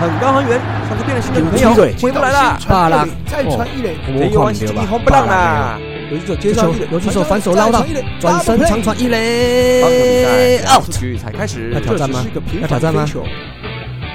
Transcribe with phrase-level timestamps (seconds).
[0.00, 2.58] 很高很远，像是变了心的女朋友回不来了。
[2.66, 5.78] 巴拉，再传一垒，这一弯是一红不让啦。
[6.10, 7.84] 游击手接上一垒，游击手反手捞到，
[8.18, 10.90] 转身长传一垒，out。
[10.90, 12.24] 局才开始，要挑战吗？
[12.62, 13.06] 要挑战吗？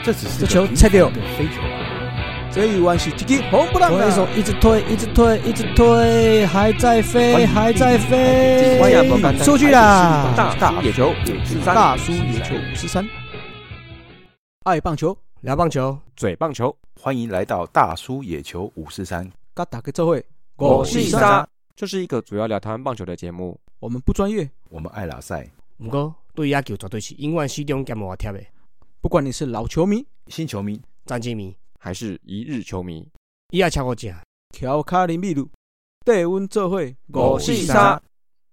[0.04, 1.08] 这只是这球切掉，
[1.38, 1.62] 飞球。
[2.52, 8.80] 这一弯是几个红不让投手一直推，一直推，一直推，还在飞，还在飞，
[9.44, 10.26] 出去啦！
[10.58, 13.06] 大野球五十三，大叔野球五十三，
[14.64, 19.32] 爱棒球，聊棒球，嘴棒球，欢迎来到大叔野球五四三。
[19.54, 23.56] 嘎打个这会，我是沙，这是一个主要聊台湾棒球的节目。
[23.78, 25.48] 我们不专业，我们爱拉赛。
[25.78, 28.44] 不过对野球绝对是永远始终兼无贴的。
[29.02, 31.56] 不管你是老球迷、新球迷、战绩迷。
[31.78, 33.08] 还是一日球迷，
[33.52, 34.12] 伊也超过只
[34.50, 35.48] 调卡林秘鲁，
[36.04, 38.02] 带阮做会五四三。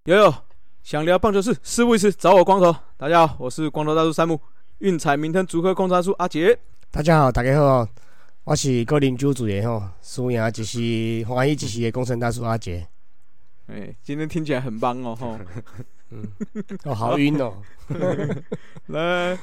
[0.04, 0.34] 有有
[0.82, 2.76] 想聊棒球事，事不宜迟，找我光头。
[2.98, 4.38] 大家好，我是光头大叔山姆，
[4.80, 6.58] 运彩明天组合控茶叔阿杰。
[6.94, 7.88] 大家好，大家好，
[8.44, 12.86] 我是高林主主人吼，输赢只是欢喜只是的工程大叔阿杰。
[13.66, 15.38] 哎，今天听起来很棒哦吼，
[16.10, 16.22] 嗯，
[16.84, 17.54] 哦好晕哦。
[18.88, 19.38] 来，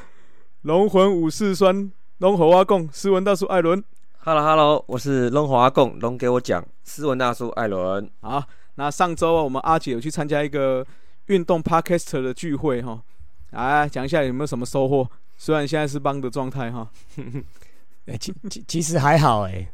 [0.62, 1.92] 龙魂武士酸。
[2.20, 3.84] 龙猴阿贡，斯文大叔艾伦。
[4.20, 8.08] Hello Hello，我是龙猴阿贡，龙给我讲，斯文大叔艾伦。
[8.22, 8.44] 好，
[8.76, 10.86] 那上周啊，我们阿姐有去参加一个
[11.26, 13.02] 运动 Podcaster 的聚会哈，
[13.50, 15.10] 来讲一下有没有什么收获？
[15.42, 16.92] 虽然现在是帮的状态哈，
[18.20, 19.66] 其其其实还好哎，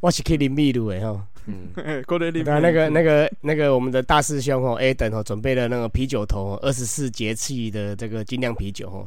[0.00, 1.68] 我是可以淋秘鲁哎哈，嗯，
[2.08, 2.42] 过得淋。
[2.42, 9.06] 那那个那个那个我们的大师兄哦，A 等哦，准备了那个啤酒头，二十四节气的这个精酿啤酒哦。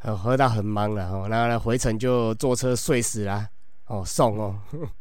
[0.00, 3.46] 哦，喝到很忙了哦，然后呢回程就坐车睡死啦
[3.86, 4.58] 哦，送哦，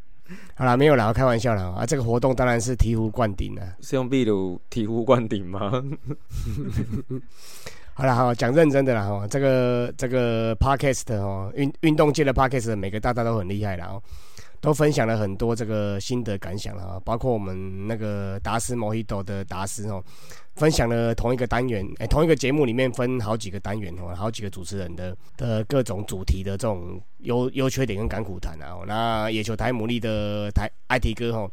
[0.55, 5.71] 好了，没有了，开玩笑了啊，这个活动当然是醍醐灌顶了，是用秘鲁醍醐灌顶吗？
[7.95, 14.01] 好了，好讲认真的啦哈，这个这个 podcast 哦，运运动界的 podcast 每个大大都很厉害了哦。
[14.59, 20.01] 都分享了很多这个心得感想了啊，包括我们那个达斯摩希多的达斯哦，
[20.55, 28.79] 分享了同一个单元，哎，同一个节目里面分好几个单元哦，好几个主持人的的各种主题的这种优优缺点跟感苦谈啊。
[28.87, 31.51] 那野球台牡蛎的台艾迪哥哦，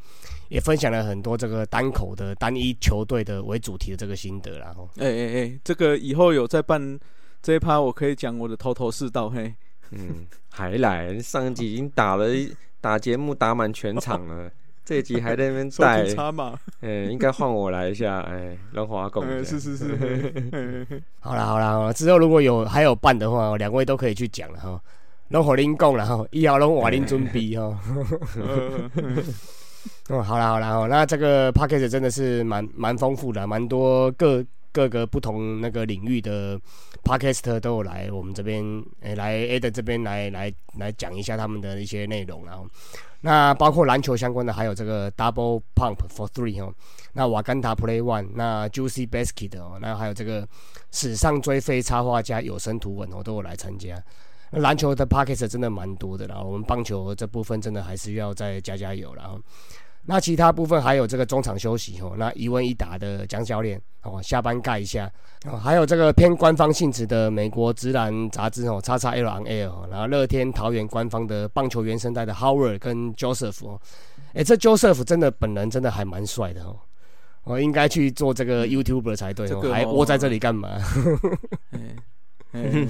[0.50, 4.77] 也分享了很多这个单口的单一球队的为主题的这个心得啦。
[4.99, 7.00] 哎哎哎，这个以后有再办
[7.43, 9.55] 这一趴，我可以讲我的头头是道嘿。
[9.93, 12.27] 嗯，还来上一集已经打了。
[12.83, 14.50] 打节目打满全场了，
[14.87, 16.03] 这一集还在那边带，
[16.81, 24.83] 哎，应该换我来一下，哎，龙华共，是是是，好了好了，之后如果有还有办的话，两位都可以去讲了哈，
[25.28, 27.78] 龙华林共了哈，一号龙华林准备哈，
[30.09, 36.61] 哦，好了好了哦，那这个 p a c k a g e 真的是蛮蛮丰富的，蛮多各各个不同那个领域的
[37.03, 38.63] podcast 都有来我们这边，
[39.01, 42.67] 诶，来 A 的这边来来来讲一下他们的一些内容，然后
[43.23, 46.73] 那包括篮球相关的，还有这个 Double Pump for Three 哦，
[47.15, 50.47] 那瓦干达 Play One，那 Juicy Basket 哦，那还有这个
[50.91, 54.01] 史上最废插画家有声图文哦，都有来参加。
[54.50, 59.41] 那篮球的 podcast 真的蛮多的，然后我们棒球这部分真的还是要再加加油，然后。
[60.03, 65.09] 那其他部分还有这个中场休息哦，那一问一答的江教练哦，下班盖一下
[65.44, 73.78] 哦，还有这个偏官方性质的美国直男杂志哦，叉叉 L on Air，然后乐天桃园官方的棒球原声带的 Howard 跟 Joseph 哦，
[74.33, 76.78] 哎，这 Joseph 真的本人真的还蛮帅的哦，
[77.44, 80.78] 我应该去做这个 YouTuber 才对哦，还窝在这里干嘛？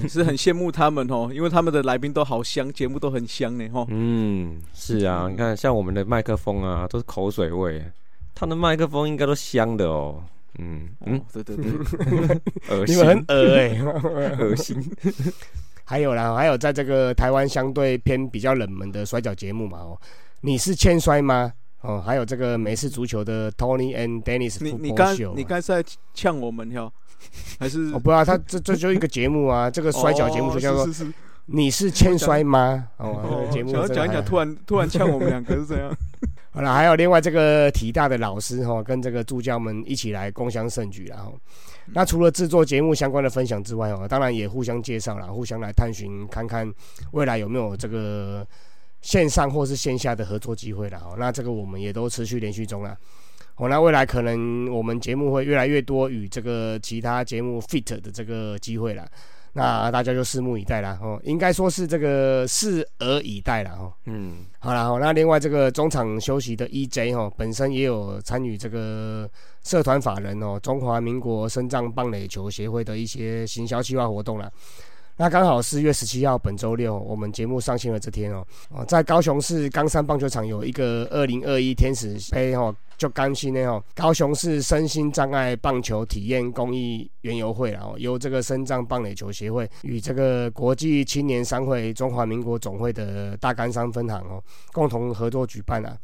[0.09, 3.85] 是很羡慕他们哦， 因为他们的来宾都好香，节目都很香呢吼。
[3.89, 7.83] 嗯，是啊，你看像我们的麦克风啊，都是口水味，
[8.33, 10.23] 他的麦克风应该都香的哦。
[10.59, 11.65] 嗯嗯，对对对，
[12.69, 14.83] 恶心，你们很恶哎，恶心。
[15.85, 19.99] 还有啦，还有在这个台湾相对偏比较冷门的摔跤节目嘛哦，
[20.41, 21.53] 你是欠摔吗？
[21.81, 25.83] 哦，还有这个美式足球的 Tony and Dennis，你你刚你刚在
[26.13, 26.91] 呛我们哟。
[27.59, 30.87] 还是我不知道，他这这就一个节目啊，这个摔跤节目就叫做
[31.47, 35.95] “你是欠摔吗？”哦，节目想要讲一讲，突然突然呛我们两个是这样。
[36.53, 41.39] 好了，还有另外这个体大的老师哈，跟这个助教们一起来共襄盛举然后，
[41.93, 46.69] 那除了制作节目相关的分享之外哦，当然也互相介绍了，互相来探寻看看
[47.11, 48.45] 未来有没有这个
[49.01, 51.15] 线上或是线下的合作机会了哈。
[51.17, 52.97] 那这个我们也都持续连续中了。
[53.61, 59.07] 哦，那未来可能我们节目会越来越多与这个其他节目 fit 的这个机会了，
[59.53, 61.21] 那大家就拭目以待啦哦。
[61.23, 63.93] 应该说是这个拭而以待了哦。
[64.05, 69.29] 嗯，好啦哦，那另外这个中场休息的 EJ 哈，本身也有参与这个
[69.63, 74.51] 社团法人哦，中华民国深藏棒垒球协会的一些行销计划活动了。
[75.21, 94.43] 那刚好四月十七号，本周六，我们节目上线的这天哦，哦，在高雄市冈山棒球场有一个二零二一天使杯哦，就刚新的哦，高雄市身心障碍棒球体验公益园游会哦，由这个身障棒垒球协会与这个国际青年商会中华民国总会的大冈山分行哦，
[94.73, 95.95] 共同合作举办啊。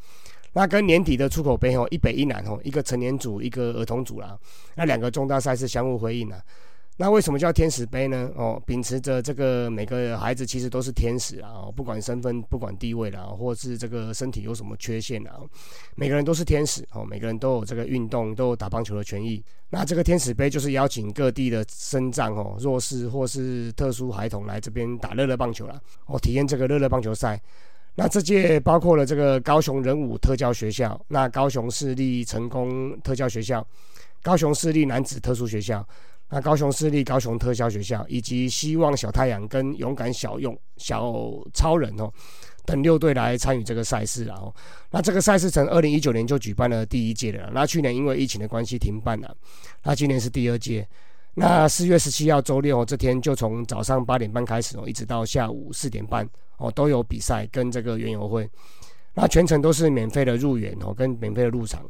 [0.54, 4.38] 那跟年底的出口杯哦，一北一南哦，一个成年组，一个儿童组啦，
[4.76, 6.40] 那两个重大赛事相互辉映啊。
[7.00, 8.32] 那为什么叫天使杯呢？
[8.36, 15.40] 哦，秉持着这个每个孩子其实都是天使啊，不管身份、不管地位啦，或是这个身体有什么缺陷啊，
[15.94, 19.44] 每个人都是天使哦，每个人都有这个运动、都有打棒球的权益。
[19.70, 27.40] 那这个天使杯就是邀请各地的身障哦、弱势或是特殊孩童来这边打乐乐棒球啦，哦，体验这个乐乐棒球赛。
[27.94, 33.64] 那这届包括了这个高雄人武特教学校、那高雄市立成功特教学校、
[34.24, 35.88] 高雄市立男子特殊学校。
[36.30, 41.14] 那高雄市立高雄特效学校，以及希望小太阳跟勇敢小用小
[41.54, 42.12] 超人哦
[42.66, 44.54] 等六队来参与这个赛事，然后
[44.92, 49.34] 那这个赛事从二零一九年就举办了第一届了，那去年因为疫情的关系停办了，
[49.84, 50.86] 那今年是第二届。
[51.40, 56.28] 那四月十七号周六这天就从早上八点半开始哦，一直到下午四点半
[56.58, 58.50] 哦都有比赛跟这个园游会，
[59.14, 61.88] 那全程都是免费的入园哦跟免费的入场。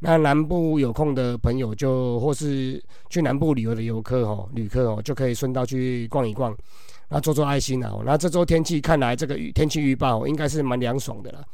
[0.00, 6.56] 那南部有空的朋友，就或是去南部旅游的游客哦，旅客哦，就可以顺道去逛一逛，
[7.08, 7.98] 那做做爱心啊。
[8.04, 11.44] 那这周天气看来，这个天气预报应该是蛮凉爽的啦，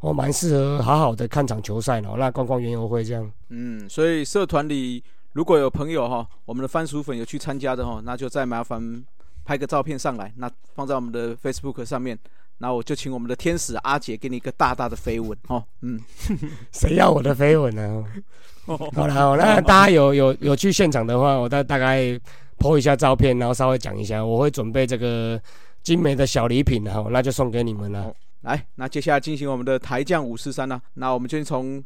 [0.00, 2.16] 哦，蛮适合好好的看场球赛哦。
[2.18, 3.30] 那逛逛园游会这样。
[3.50, 5.02] 嗯，所以社团里
[5.34, 9.04] 如果有朋友哈，我们的番薯粉有去参加的哈，那就再麻烦
[9.44, 12.18] 拍个照片上来，那放在我们的 Facebook 上面。
[12.58, 16.00] 那我就请我们的天使阿杰给你一个大大的飞吻哦，嗯，
[16.72, 18.04] 谁要我的飞吻呢？
[18.66, 22.20] 好了，好了大家有有有去现场的话，我大大概
[22.58, 25.40] po 一下照片，然后稍微讲一下，我会准备这个
[25.82, 28.12] 精美的小礼品，哈，那就送给你们了。
[28.42, 31.82] 来，那接下来进行我们的台将五四三呢，那我们就从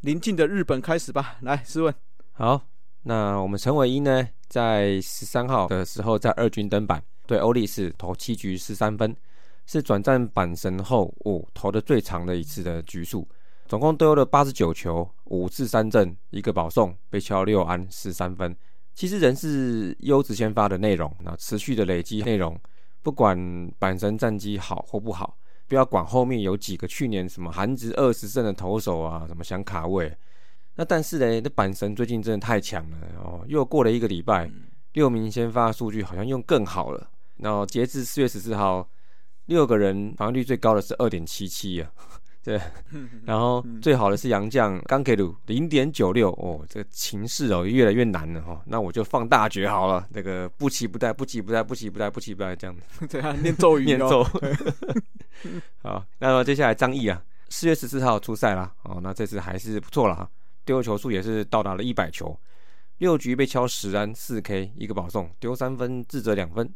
[0.00, 1.36] 临近的日本开始吧。
[1.40, 1.94] 来，试问，
[2.32, 2.60] 好，
[3.04, 9.16] 那我们陈伟英呢，在十三号的时候在二军登板，对欧力士投七局失三分。
[9.66, 13.26] 是转战板神后，哦，投的最长的一次的局数，
[13.66, 18.56] 总共丢了八十九球，五次三振，一个保送，被敲六安十三分。
[18.94, 22.56] 其实人是优质先发的内容，那持续的累积内容，
[23.02, 23.36] 不管
[23.80, 25.36] 阪神战绩好或不好，
[25.66, 30.16] 不要管后面有几个去年什么韩值二十胜的投手啊，什么想卡位。
[30.76, 34.48] 那但是呢，那板神最近真的太强了哦，又过了一个礼拜，
[34.92, 37.10] 六名先发数据好像用更好了。
[37.38, 38.88] 然后截至四月十四号。
[39.46, 41.90] 六个人防御率最高的是二点七七啊，
[42.42, 42.60] 对，
[43.24, 54.24] 然后最好的是杨将冈给鲁零点九六哦，这个情势哦越来越难了哈，那我就放大绝好了，这个不期不待，不期不待，不期不待，不期不待这样子， 对啊念咒语， 念咒。
[55.82, 60.28] 好，那么接下来张毅啊，四月十四号出赛啦哦，那这次还是不错了哈，
[60.64, 62.36] 丢球数也是到达了一百球，
[62.98, 66.68] 六局被敲十安四 K 一个保送，丢三分自责两分。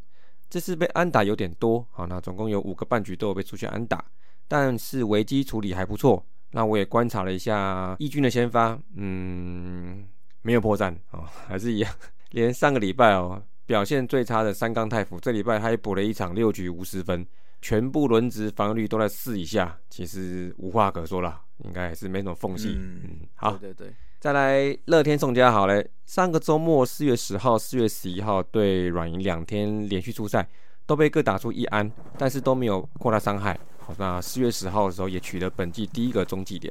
[0.51, 4.05] 这次被安打有点多，好，那总共有五个半局都有被出现安打，
[4.49, 6.23] 但是危机处理还不错。
[6.51, 10.05] 那我也观察了一下义军的先发，嗯，
[10.43, 11.95] 没有破绽哦，还是一样。
[12.33, 17.25] 连上个礼拜哦表现最差的三冈太辅，这礼拜他也补了一场六局无失分，
[17.63, 22.77] 全部轮值防御率都在四以下，其实无话可说了，应该还是没什么缝隙。
[22.77, 23.95] 嗯，好，对对对。
[24.21, 30.47] 再来乐天宋家好嘞，上个周末四月十号、四月十一号对软银两天连续出赛，
[30.85, 33.59] 都被各打出一安，但是都没有扩大伤害。
[33.79, 36.71] 好，那四月十号的时候也取得本季第一个中继点。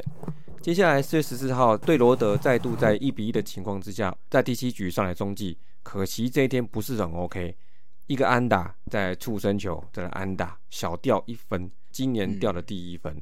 [0.62, 7.58] 接下来四月十四号对罗德再度在一比一的情况之下，在第七局上来中继，可惜这一天不是很 OK，
[8.06, 13.20] 一个安打在触身球，再来安打小掉一分，今年掉的第一分。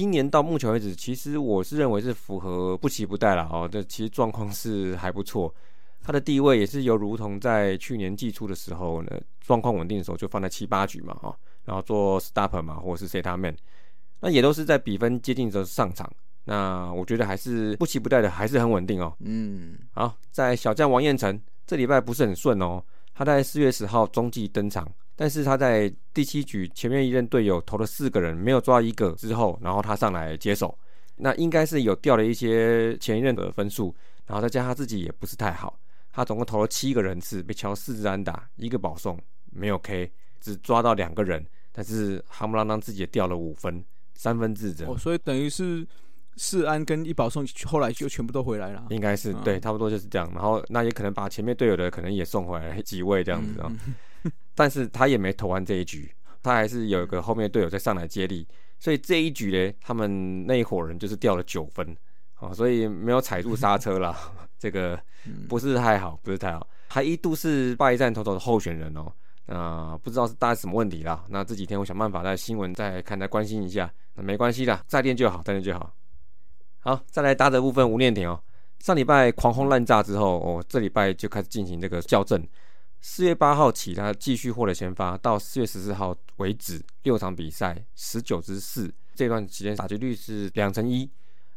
[0.00, 3.68] 今年到目前为止，其实我是认为是符合不期不待了哦。
[3.70, 5.54] 这其实状况是还不错，
[6.00, 13.54] 他的地位也是犹如同在去年季初的时候呢，状况稳定的时候就放在七八局嘛哈，然后做 stopper 嘛，或者是 set up man，
[14.20, 16.10] 那也都是在比分接近的时候上场。
[16.44, 19.14] 那我觉得还是不期不待的，还是很稳定哦。
[19.20, 24.90] 嗯，好，在小将王彦辰这礼拜不是很顺哦，他在四月十号中继登场。
[25.20, 30.74] 但是他在第七局前面一任队友投了四个人，没有抓一个之后，然后他上来接手，
[31.16, 35.78] 那应该是有掉了一些前一任的分数，然后再加上他自己也不是太好，
[36.10, 39.20] 他总共投了七个人次，被敲四支安打，一个保送，
[39.52, 40.10] 没有 K，
[40.40, 43.84] 只抓到两个人，但是哈姆朗当自己也掉了五分，
[44.14, 44.86] 三分自责。
[44.86, 45.86] 哦，所以等于是
[46.36, 48.86] 四安跟一保送后来就全部都回来了。
[48.88, 50.26] 应该是对，差不多就是这样。
[50.32, 53.70] 然后那也可能把前面队友的可能也送回来几位这样子啊。
[54.54, 58.46] 但是他也没投完这一局，他还是有一个后面队友在上来接力，
[58.78, 61.96] 所以这一局呢，他们那一伙人就是掉了九分，
[62.38, 64.16] 哦，所以没有踩住刹车啦，
[64.58, 65.00] 这个
[65.48, 69.12] 不是太好，不是太好，还一度是败战投手的候选人哦。
[69.46, 71.24] 啊，不知道是大家什么问题啦。
[71.28, 73.92] 那这几天我想办法在新闻再看，再关心一下。
[74.14, 75.92] 那没关系的，再练就好，再练就好。
[76.78, 78.40] 好，再来搭的部分，吴念婷哦。
[78.78, 82.40] 上礼拜狂轰滥炸之后，哦，这礼拜就开始进行这个校正。
[83.00, 91.10] 四月八号起，他继续获得先发，到四月十四号为止，六场比赛，十九支四，这段时间打击率是两成一。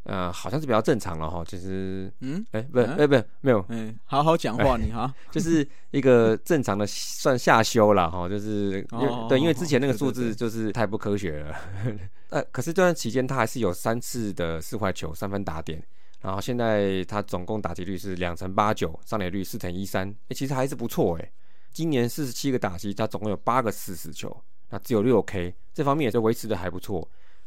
[0.05, 8.85] 呃，好像是比较正常了哈，就是，嗯，哎，不，哎，不，没有，嗯，好好讲话 你哈，就是一个正常的算下修了哈，就是，
[9.29, 11.55] 对，因为之前那个数字就是太不科学了，
[12.31, 15.81] 呃，可是这段期间他还是有三次的四坏球三分打点，
[16.23, 21.31] 然后现在他总共打击率是两成八九，上垒率四成一三，哎，其实还是不错哎，
[21.73, 24.35] 今年四十七个打击，他总共有八个四死球，
[24.69, 27.05] 那只有六 K，这方面也是维持的还不错。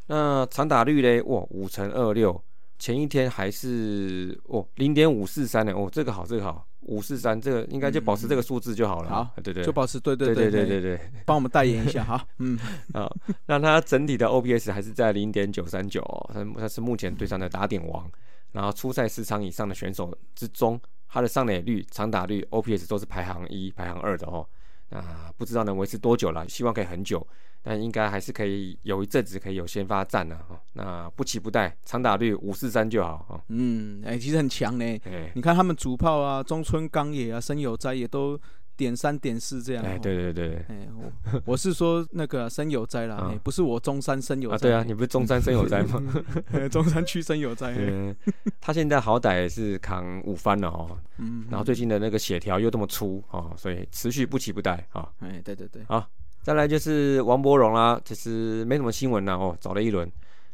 [0.09, 2.39] 那长打率嘞，哇，五乘二六，
[2.79, 9.09] 前一天还是哦零点五四三呢，哦，这个好，这个好，五四三，这个应该就保持这个数字就好了。
[9.09, 12.59] 好，对对，就保持，对对对对对对对，帮我们代言一下哈，嗯，
[12.93, 13.11] 啊，
[13.47, 16.03] 那他整体的 OPS 还是在零点九三九，
[16.33, 18.09] 他他是目前队上的打点王，
[18.57, 24.49] 然后初赛四场以上的选手之中，他的上垒率、长打率、OPS 都是排行一、排行二的哦，
[24.89, 27.25] 那，不知道能维持多久了，希望可以很久。
[27.63, 33.45] 但应该还是可以有一阵子可以有先发战的哈，那不期不待，长打率五四三就好哈。
[33.49, 35.01] 嗯，哎，其实很强呢。
[35.35, 38.41] 你看他们主炮啊，中村刚野啊，深友哉也都
[38.77, 39.85] 点三点四这样。
[39.85, 40.65] 哎，对对对。
[40.69, 40.89] 哎，
[41.33, 44.59] 我我是说那个生有灾啦， 不是我中山森友哉。
[44.59, 46.03] 对啊，你不是中山生有灾吗？
[46.71, 47.75] 中山区生有灾。
[47.79, 48.15] 嗯，
[48.61, 50.99] 他现在好歹是扛五番了哦。
[51.19, 51.47] 嗯。
[51.51, 55.09] 然后最近的那个血条又这么粗哦，所以持续不期不待啊。
[55.21, 55.83] 哎，对对对。
[55.89, 56.09] 好。
[56.43, 60.09] 再来就是王柏荣啦，其实没什么新闻了哦，找了一轮，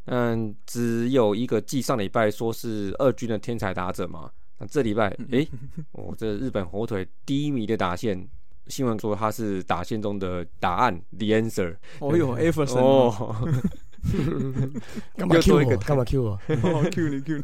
[0.06, 4.30] 嗯，只有一个季上礼拜说是二军的天才打者嘛，
[4.62, 5.48] 那这礼拜，诶，
[5.90, 8.28] 我这日本火腿低迷的打线，
[8.68, 11.76] 新闻说他是打线中的答案，the answer。
[11.98, 13.50] 哦哟，Everson 哦，
[15.18, 15.76] 干嘛 Q 我？
[15.78, 16.38] 干嘛 Q 我
[16.92, 17.42] ？Q 你 Q，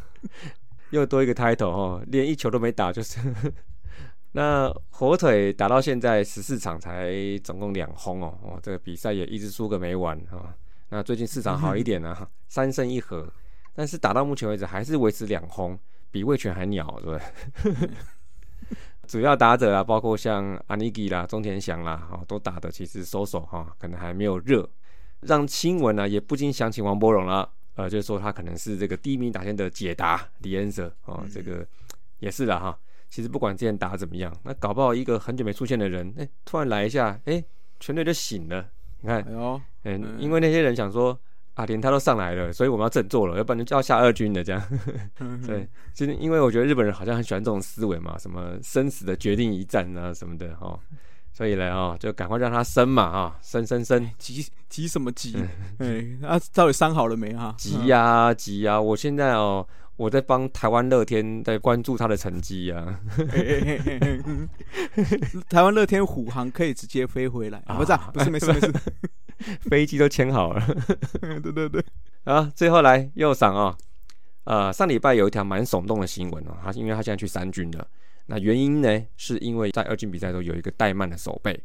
[0.91, 3.19] 又多一个 title 哦，连一球都没打就是。
[4.31, 7.11] 那火腿打到现在十四场才
[7.43, 10.55] 总共两轰哦，哦，这个比赛也一直输个没完啊。
[10.89, 12.15] 那最近市场好一点呢，
[12.47, 13.29] 三胜一和，
[13.73, 15.77] 但是打到目前为止还是维持两轰，
[16.11, 17.89] 比魏权还鸟，对不对？
[19.07, 24.69] 主要打者啊，包括像阿尼基啦、中田翔啦，哦，都打的其实收手哈，可能还没有热，
[25.21, 31.65] 让新闻呢也不禁想起王柏荣了，呃，就是说他可能是这个第一名打线的解答李恩泽哦，这个
[32.19, 32.77] 也是的哈。
[33.09, 37.43] 其实不管之前打怎么样，那搞不好一个很久没出现的人，哎，突然来一下，哎，
[37.79, 38.63] 全队就醒了。
[39.01, 39.25] 你看，
[39.85, 41.19] 嗯，因为那些人想说
[41.59, 44.61] 啊，连他都上来了，所以我们要振作了，要不然就要下二军的这样。
[45.45, 50.79] 对，其实因为我觉得日本人好像很喜欢这种思维嘛，什么生死的决定一战啊什么的哦，
[51.33, 55.35] 所以呢哦，就赶快让他生嘛啊，生生生，急急什么急？
[55.79, 57.53] 哎，啊，到底伤好了没哈？
[57.57, 59.67] 急呀急呀，我现在哦。
[59.99, 63.01] 我在帮台湾乐天在关注他的成绩啊。
[65.49, 68.73] 台湾乐天虎航可以直接飞回来，不是啊不是没事没事，
[69.69, 70.61] 飞机都签好了。
[71.21, 71.83] 对 对对，
[72.23, 73.77] 啊，最后来右赏啊，
[74.43, 77.87] 呃，上礼拜有一条蛮耸动的新闻哦，他因为他现在去三军了，
[78.27, 81.59] 那原因呢，是因为在二军比赛中有一个怠慢的手背，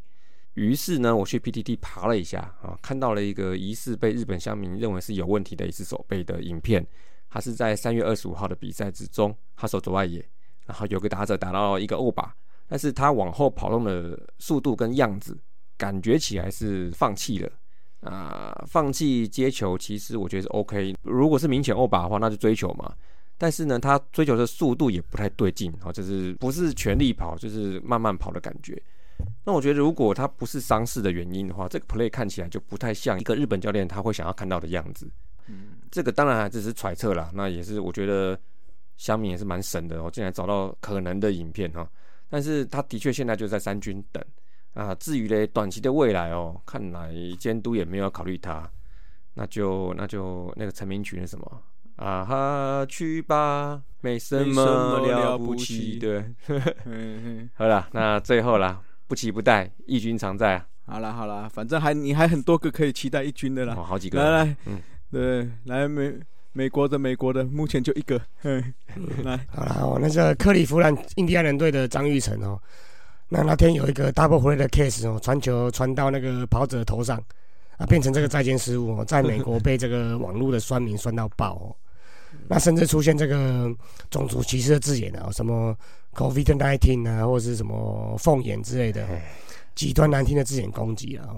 [0.53, 6.85] 于是呢，我去 PTT 爬了一下啊，看到了一个疑似被日本乡民认为是有问题的一次手背的影片。
[7.27, 10.25] 他是在三月二十五号的比赛之中，他守左外野，
[10.67, 12.33] 然后有个打者打到一个欧把，
[12.65, 15.37] 但是他往后跑动的速度跟样子，
[15.75, 17.51] 感觉起来是放弃了
[18.05, 20.95] 啊，放弃接球，其实我觉得是 OK。
[21.01, 22.93] 如果是明显欧把的话，那就追求嘛。
[23.37, 28.81] 但是呢，他追求的速度也不太对劲，哦，就是不是全力跑，就是慢慢跑的感觉。
[29.43, 35.09] 那我觉得，如果他不是伤势的原因的话，这个 play 看起来就不太像一个日本教练他会想要看到的样子。
[35.47, 38.37] 嗯，这个当然还只是揣测啦，那也是我觉得
[38.97, 41.89] 香米也是蛮神的，我竟然找到可能的影片哈。
[42.29, 44.23] 但是他的确现在就在三军等
[44.75, 44.93] 啊。
[44.95, 48.69] 至于嘞短期的未来哦，看来监督也没有考虑他，
[49.33, 51.61] 那就那就那个成名曲是什么
[51.95, 56.23] 啊哈去吧，没什么了不起，对。
[57.55, 60.67] 好了，那最后啦，不期不待，一军常在啊。
[60.85, 64.79] 好了好了，反正还你还很多个可以期待一军的啦，好几个，来来，嗯。
[65.11, 66.13] 对，来美
[66.51, 68.19] 美国的美国的，目前就一个。
[69.23, 72.61] 来， 好了，那个克利夫兰印第安人队的张玉成哦，
[73.35, 77.21] 那那天有一个 double play 的 case 哦，传球传到那个跑者头上，
[77.75, 81.75] 啊，变成这个再见失误哦， 在美国被这个网络的酸民酸到爆哦。
[82.47, 83.69] 那甚至出现这个
[84.09, 85.75] 种族歧视的字眼啊，什么
[86.13, 89.05] COVID nineteen 啊，或者是什么凤眼之类的，
[89.73, 91.35] 极端难听的字眼攻击啊。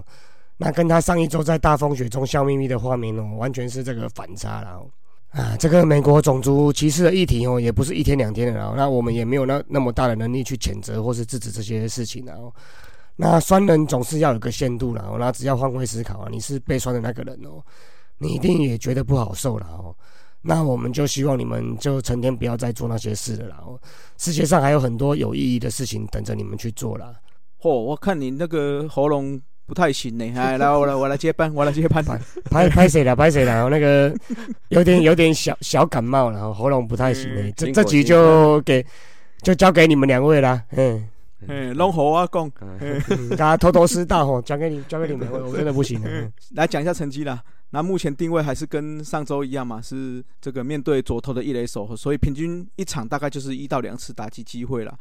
[0.57, 4.85] 那跟他上一周在大风雪中笑眯眯的画面哦，完全是这个反差了。
[5.29, 8.73] 啊，这个美国种族歧视的议题哦，也不是一天两天的了。
[8.75, 12.35] 那我们也没有那那么大的能力去谴责或是制止这些事情啊。
[13.15, 15.15] 那酸人总是要有个限度了。
[15.19, 17.61] 那只要换位思考啊，你是被酸的那个人哦，
[18.17, 19.93] 你一定也觉得不好受了哦。
[20.41, 23.47] 那我们就希望你们就成天不要再做那些事了。
[23.49, 23.79] 然后
[24.17, 27.13] 世界上还有很多有意义的事情等着你们去做了。
[27.61, 29.39] 嚯，我看你那个喉咙。
[29.67, 32.01] 不太行呢，哎，来我来我来接班，我来接班，
[32.49, 33.13] 拍拍谁了？
[33.13, 33.67] 拍谁了？
[33.69, 34.15] 那个
[34.69, 37.51] 有点有点小小感冒了，喉咙不太行呢。
[37.51, 38.83] 这这局就给
[39.41, 41.05] 就交给你们两位啦，嗯
[41.47, 42.49] 嗯，龙喉啊，讲，
[43.35, 46.31] 大家头头是道吼，交给你交给你们， 我真的不行了。
[46.55, 54.97] 来讲一下成绩啦，那目前定位还是跟上周一样嘛，是这个面对左投的一垒手，所以平均一场大概就是一到两次打击机会了。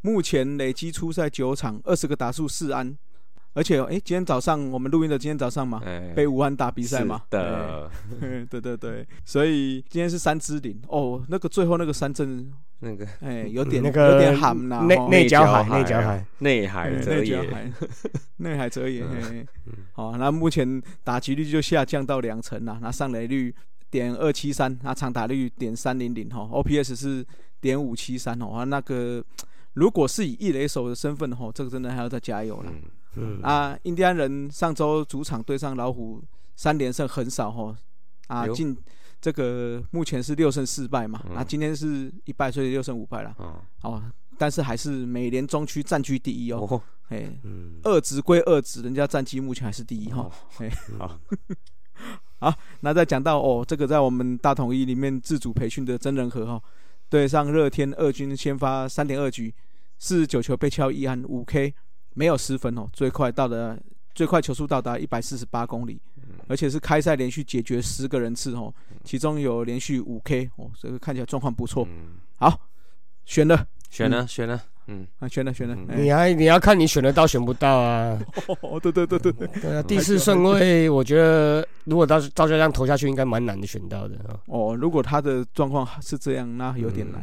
[0.00, 2.96] 目前累积出赛九场，二十个打数四安。
[3.56, 5.80] 而且，哎，今天早上我们录音的今天早上嘛，
[6.14, 7.90] 被武汉打比赛嘛，的，
[8.50, 10.78] 对 对对，所以今天是三支零。
[10.88, 17.00] 哦，那个最后那个三阵，那个，哎，有点那个有点喊呐，内内角海，内角海，内海。
[17.00, 17.40] 则也，
[18.36, 18.68] 内海。
[18.68, 19.02] 则也，
[19.94, 23.54] 好，那目前打击率就下降到两成了，那上垒率
[23.90, 27.26] 点二七三，那长打率点三零零哈，OPS 是
[27.62, 29.24] 点五七三哦，啊，那个
[29.72, 32.70] 如果是以一垒手的身份哈，这个真的还要再加油了。
[32.70, 32.82] 嗯
[33.42, 36.22] 啊，印第安人上周主场对上老虎
[36.54, 37.76] 三连胜很少哈，
[38.28, 38.76] 啊进
[39.20, 43.34] 这个目前是六胜四败嘛，啊今天是一败，所以六胜五败了，
[43.82, 44.02] 哦，
[44.38, 47.26] 但是还是美联中区占据第一哦，哎，
[47.82, 51.18] 二职归二职，人家战绩目前还是第一哈，哎好，
[52.40, 56.62] 好，那再讲到哦，这个在我们大统一里面自主培训的真人和哈，
[57.08, 59.54] 对上热天二军先发三点二局，
[59.98, 61.74] 四十九球被敲一安五 K。
[62.16, 63.78] 没有失分哦，最快到的
[64.14, 66.00] 最快球速到达一百四十八公里，
[66.48, 68.72] 而且是开赛连续解决十个人次哦，
[69.04, 71.86] 其中有连续五 K 哦，这个看起来状况不错。
[72.38, 72.58] 好，
[73.26, 75.76] 选了，选了，选了，嗯，啊，选了，选了。
[75.94, 78.18] 你还你要看你选得到选不到啊？
[78.62, 79.48] 哦，对对对对对。
[79.60, 87.20] 对啊，第四顺位，我觉得如果照照这样投下去，应该蛮难的选到的哦，如果他的状况是这样，那有点难。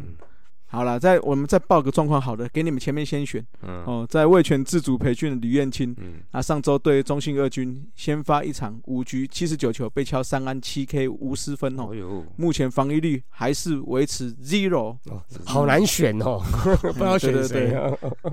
[0.73, 3.45] 好了，再我们再报个状况好的，给你们前面先选。
[3.61, 3.83] 嗯。
[3.85, 11.91] 哦，在卫权自主培训的吕彦青，嗯，啊，上周对中信二军先发一场五局七十九球，被敲三安七 K 无失分哦。
[12.35, 14.97] 目前防御率还是维持 zero。
[15.05, 16.41] 哦，好难选哦，
[16.81, 17.77] 不知道选谁。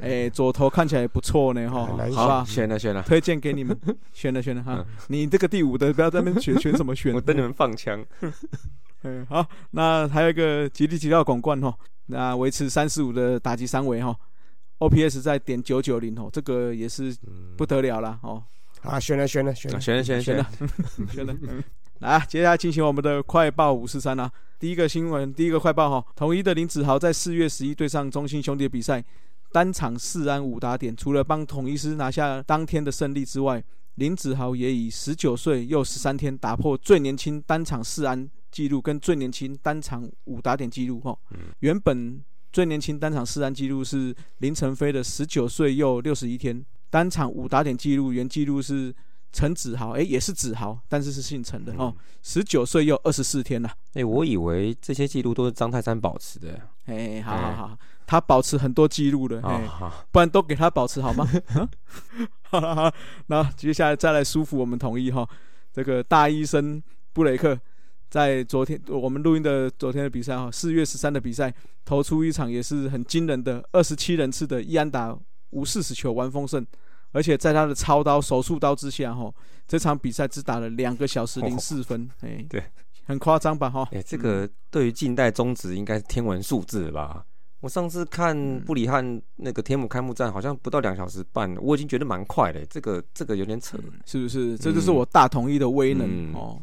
[0.00, 1.86] 哎，左头看起来不错呢哈。
[2.12, 3.78] 好吧，选了选了，推荐给你们，
[4.14, 4.82] 选了选了哈。
[5.08, 7.12] 你这个第五的不要在那边选选什么选？
[7.14, 8.02] 我等你们放枪。
[9.02, 11.74] 嗯，好，那还有一个吉利吉奥广冠哈。
[12.06, 14.14] 那维持三十五的打击三围哈
[14.78, 17.16] ，OPS 在点九九零哦，这个也是
[17.56, 18.42] 不得了了哦。
[18.82, 20.46] 啊，选了选了选了选了选了选了
[21.12, 21.34] 选了。
[22.00, 24.30] 来，接下来进行我们的快报五四三啊。
[24.58, 29.02] 第一个新闻，第一个快报哈，统一的林子豪在四月十一对上中信兄弟的比赛，
[29.52, 33.62] 单场四安五打点，除了帮统一师拿下当天的胜利之外，
[33.94, 38.28] 林子豪也以十九岁又十三天打破最年轻单场四安。
[38.50, 41.16] 记录跟最年轻单场五打点记录哈，
[41.60, 48.92] 原本最年轻单场四安记录是林晨飞的十九岁又六十一天，单场五打点记录原记录是
[49.32, 53.72] 陈子豪，哎，也是子豪，但是是姓陈的哦，十九岁又二十四天了。
[53.94, 56.60] 哎，我以为这些记录都是张泰山保持的。
[56.86, 59.68] 哎，好好好，他保持很多记录的，哎，
[60.10, 61.24] 不然都给他保持好吗？
[62.50, 62.92] 好好，
[63.28, 65.24] 那接下来再来舒服我们同意哈，
[65.72, 66.82] 这个大医生
[67.12, 67.56] 布雷克。
[68.10, 75.16] 在昨天我们录音的昨天的比赛哈，四月十三的比赛投出一场也是很惊人的二十七人次的伊安达
[75.50, 76.66] 无四十球完封胜，
[77.12, 79.32] 而且在他的操刀手术刀之下哈，
[79.68, 82.62] 这场比赛只打了两个小时零四分，哎，对，
[83.04, 83.88] 很夸张吧哈？
[83.92, 87.24] 哎，这个对于近代中职应该是天文数字吧？
[87.60, 94.56] 我上次看布里汉那个天母开幕战，好像不到两小时半，我已经觉得蛮快的，这个这个有点扯，是不是？
[94.58, 96.60] 这就是我大同一的威能哦。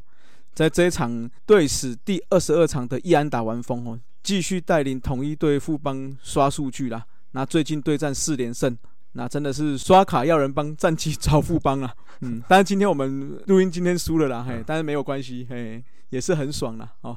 [0.58, 7.06] 在这一场队史第二十二场的易安打完封哦，继续带领统一队副帮刷数据啦。
[7.34, 8.76] 那最近对战四连胜，
[9.12, 11.94] 那真的是刷卡要人帮，战绩找副帮啊。
[12.22, 16.92] 嗯，但是今天我们录音今天输了啦，嘿，但是没有关系，嘿，也是很爽啦。
[17.02, 17.16] 哦。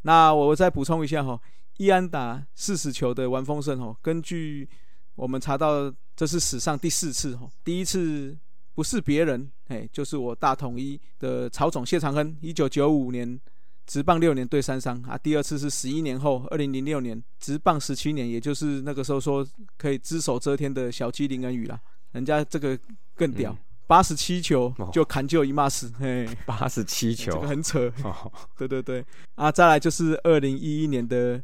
[0.00, 1.40] 那我再补充一下哈，
[1.76, 4.68] 易安打四十球的完封胜哦，根据
[5.14, 8.36] 我们查到这是史上第四次哈，第一次
[8.74, 13.38] 不是别人，哎，就是我大统一的曹总谢长亨，一九九五年
[13.86, 21.78] 职棒六年对三商啊，第二次是十一年后，二零零六年职棒十七年，也就是那个时候说可以只手遮天的小鸡林恩宇啦，
[22.12, 22.78] 人家这个
[23.14, 23.54] 更屌，
[23.86, 29.04] 八十七球就砍就一骂死，嘿，八十七球，这个很扯，哦， 对对对，
[29.34, 31.42] 啊，再来就是二零一一年的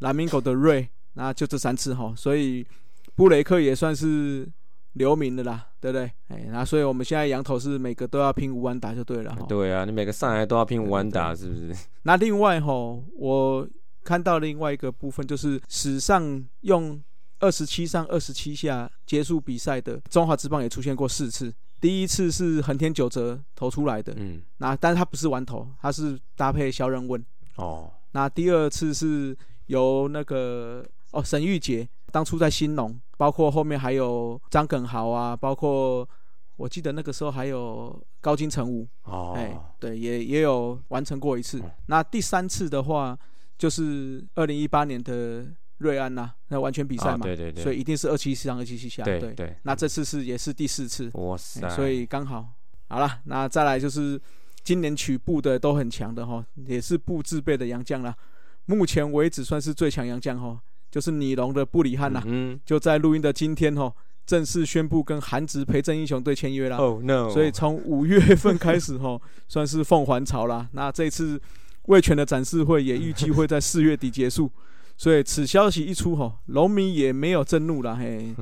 [0.00, 2.66] 蓝明狗的瑞，那就这三次哈，所以
[3.14, 4.46] 布雷克也算是
[4.96, 6.10] 留名的啦，对不对？
[6.28, 9.44] 哎，那所以我们现在羊头是每个都要拼五安打就对了哈。
[9.48, 11.74] 对啊，你每个上来都要拼完打，是不是？
[12.02, 13.66] 那另外吼，我
[14.02, 17.00] 看到另外一个部分就是史上用
[17.40, 21.52] 二十七上二十七下结束比赛的中华之棒也出现过四次。
[21.78, 27.22] 第一次是横天九折投出来的，嗯，那但是他不是玩投，他是搭配肖任问。
[27.56, 36.08] 哦，那第二次是由那个哦沈玉杰，当初在新农，包括后面还有张耿豪啊，包括
[36.56, 41.62] 我记得那个时候还有高金成武，哦，哎，对，也也有完成过一次。
[41.88, 43.14] 那第三次的话，
[43.58, 45.44] 就是二零一八年的
[45.76, 49.20] 瑞安呐、那完全比赛嘛，啊对对对所以一定是二七上二七七下，对。
[49.20, 52.48] 对对，那这次是也是第四次，哇塞，哎所以刚好
[52.88, 53.20] 好了。
[53.24, 54.18] 那再来就是
[54.64, 58.16] 今年曲步的都很强的哈，也是步自备的洋将啦。
[58.64, 60.58] 目前为止算是最强洋将哈，
[60.96, 63.92] 就是尼龙的布里汉呐，嗯就在录音的今天哈，
[64.24, 66.78] 正式宣布跟韩职陪正英雄队签约啦。
[66.78, 70.66] ，Oh no，所以从五月份开始哈， 算是凤凰潮啦。
[70.72, 71.38] 那这次
[71.82, 74.50] 卫权的展示会也预计会在 四月底结束。
[74.96, 78.34] 所以此消息一出吼，龙迷也没有震怒了，嘿，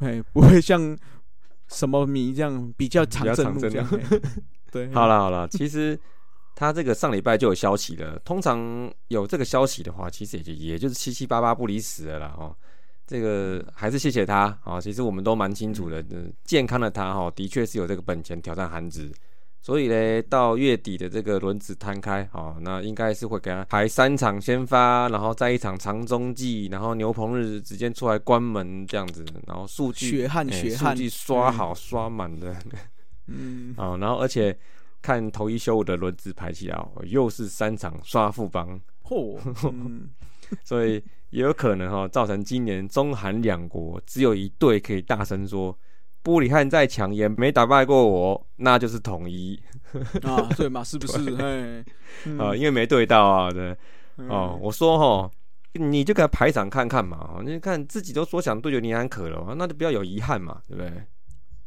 [0.00, 0.98] 嘿，不会像
[1.68, 3.88] 什么迷这样比较 常震怒这样。
[4.72, 5.96] 对，好了好了，其实
[6.60, 8.18] 他这个上礼拜就有消息了。
[8.22, 12.54] 通常有这个消息的话，其实也就也就是七七八八不离十了啦哦。
[13.06, 19.10] 这个还是谢谢他啊、哦，其实我们都蛮清楚的，嗯健康的他哈、哦，的确是有这个本钱挑战韩职。
[19.62, 32.54] 所以呢，到月底的这个轮子摊开，哦，那应该是会给他排三场先发，然后再一场长中继，然后牛棚日直接出来关门这样子，然后数据血汗哎血汗数据刷好刷满的，
[33.28, 34.54] 嗯，啊、 然后而且
[35.02, 39.38] 看头一休五的轮子排起来哦，又是三场刷副帮，嚯，
[39.72, 40.08] 嗯，
[40.64, 45.76] 所以也有可能哈、哦、造成今年中韩两国只有一队可以大声说。
[46.22, 49.58] 布里汉再强也没打败过我，那就是统一
[50.22, 51.16] 啊，对嘛，是不是？
[51.40, 51.82] 哎，
[52.26, 53.74] 嗯啊、因为没对到啊，对
[54.18, 55.30] 嗯哦，我说哈，
[55.72, 60.92] 你就给他排场看看嘛，哦你看自己都说想对决尼安可了，那就不要有遗憾嘛，对不对？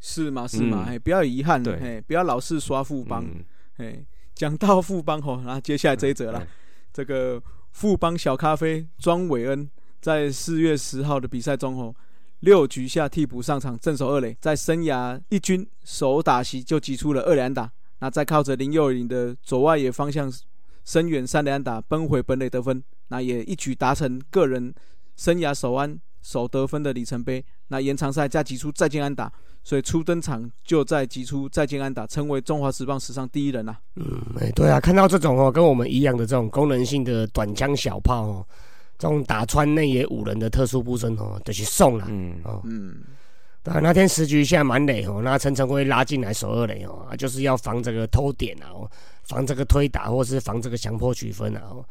[0.06, 1.72] 是嘛是嘛，嗯哎，不要有遗憾，对。
[1.76, 3.42] 哎，不要老是刷副帮，嗯。
[3.78, 6.40] 哎，讲到富邦吼，然后接下来这一则啦。
[6.42, 6.46] 嗯，
[6.92, 9.66] 这个富邦小咖啡庄伟恩
[10.02, 11.96] 在四月十号的比赛中吼，
[12.40, 20.30] 六局下替补上场正手二垒，在生涯一军首打席就击出了二垒安打，那再靠着林佑林的左外野方向
[20.84, 24.74] 深远三垒安打奔回本垒得分，那也一举达成个人
[25.16, 27.42] 生涯首安首得分的里程碑。
[27.68, 33.78] 那延长赛加击出再见安打，所以初登场就在击出再见安打，成为中华职棒史上第一人啊！
[33.96, 34.04] 嗯，
[34.38, 38.46] 哎、对啊，看到这种哦，跟我们一样的这种功能性的短枪小炮哦，
[38.98, 42.60] 这种打穿内野五人的特殊步声哦，就是送了、嗯，哦。
[42.64, 42.96] 嗯，
[43.62, 48.90] 对啊，那天十局下满垒哦，那陈晨辉拉进来守二垒哦，啊就是要防这个偷点啊，哦
[49.22, 51.62] 防这个推打或是防这个强迫取分啊。
[51.70, 51.84] 哦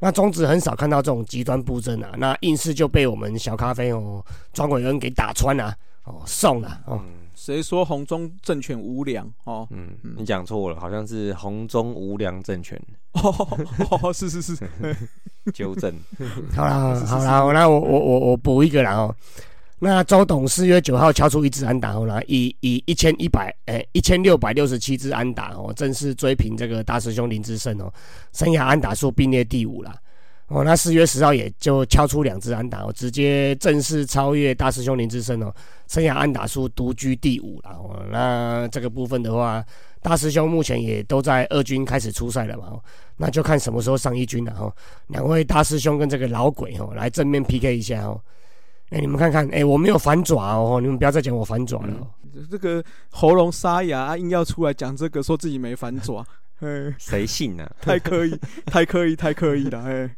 [0.00, 7.00] 那中职很少看到这种极端布阵啊，那硬是就被我们小咖啡哦庄伟恩给打穿啊，哦送了哦。
[7.34, 9.66] 谁说红中政权无良哦？
[9.70, 12.80] 嗯，你讲错了，好像是红中无良政权，
[13.12, 13.32] 哦，
[14.02, 14.56] 哦是是是，
[15.54, 15.94] 纠正。
[16.54, 19.14] 好啦，好啦，那我我我我补一个啦哦。
[19.80, 27.92] 那周董四月九号敲出一支安打后呢，以以一千一百诶一千六百六十七支安打哦，正式追平这个大师兄林志胜哦，
[28.32, 29.94] 生涯安打数并列第五啦。
[30.48, 35.54] 哦，那四月十号也就敲出两支安打哦，直接正式超越大师兄林志胜哦，
[35.86, 37.76] 生涯安打数独居第五啦。
[37.78, 39.62] 哦，那这个部分的话，
[40.02, 42.82] 大师兄目前也都在二军开始出赛了嘛，哦，
[43.18, 44.74] 那就看什么时候上一军了哦。
[45.08, 48.20] 两位大师兄跟这个老鬼哦，来正面 PK 一下哦。
[48.90, 52.08] 哎、你们看看，哎、我没有反爪哦，你们不要再讲我反爪了、哦。
[52.50, 56.24] 这个喉咙沙哑，啊硬要出来讲这个，说自己没反爪，
[56.60, 60.10] 哎，谁信呢、 太刻意，太刻意，太刻意了，哎。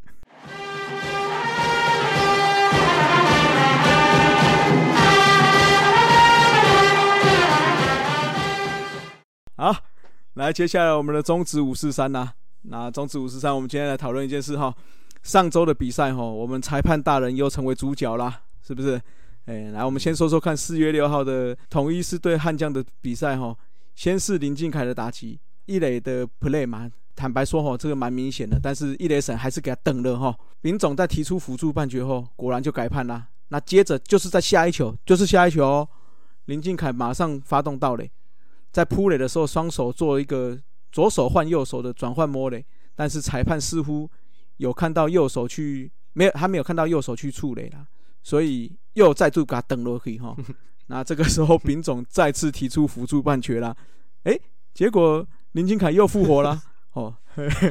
[9.57, 9.77] 好，
[10.35, 12.33] 来，接下来我们的中职五四三呐。
[12.63, 14.73] 那中职五四三，我们今天来讨论一件事哈。
[15.23, 19.01] 上周的比赛哈，我们裁判大人又成为主角啦，是不是？
[19.47, 23.57] 哎，来，我们先说说看四月六号的统一是对悍将的比赛哈。
[23.95, 30.35] 先是林敬凯的打击，一垒的 play 嘛，坦白说哈，这个蛮明显的，但是一垒审还是给他等了哈。
[30.63, 33.27] 林总在提出辅助判决后，果然就改判啦。
[33.49, 35.89] 那接着就是在下一球，就是下一球哦，
[36.47, 38.11] 林敬凯马上发动盗垒，
[38.71, 40.57] 在扑垒的时候双手做一个
[40.93, 44.09] 左手换右手的转换摸垒，但是裁判似乎
[44.59, 47.87] 有看到右手去没有，他没有看到右手去触垒啦，
[48.23, 50.37] 所以又再度给他蹬落去哈。
[50.87, 53.77] 那这个时候，丙总再次提出辅助判决啦，
[54.25, 54.37] 哎，
[54.75, 56.61] 结果林俊凯又复活了，
[56.95, 57.15] 哦，